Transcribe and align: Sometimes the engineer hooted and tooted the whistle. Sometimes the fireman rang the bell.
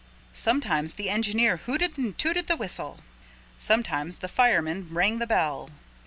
Sometimes 0.33 0.95
the 0.95 1.11
engineer 1.11 1.57
hooted 1.57 1.95
and 1.95 2.17
tooted 2.17 2.47
the 2.47 2.55
whistle. 2.55 3.01
Sometimes 3.59 4.17
the 4.17 4.27
fireman 4.27 4.87
rang 4.89 5.19
the 5.19 5.27
bell. 5.27 5.69